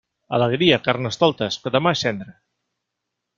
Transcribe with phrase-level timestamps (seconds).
[0.37, 2.35] Alegria, Carnestoltes, que demà és cendra.